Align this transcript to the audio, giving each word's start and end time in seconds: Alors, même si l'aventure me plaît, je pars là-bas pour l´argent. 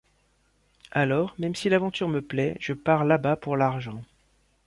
Alors, 0.93 1.35
même 1.37 1.53
si 1.53 1.69
l'aventure 1.69 2.07
me 2.09 2.23
plaît, 2.23 2.57
je 2.59 2.73
pars 2.73 3.05
là-bas 3.05 3.35
pour 3.35 3.55
l´argent. 3.55 4.01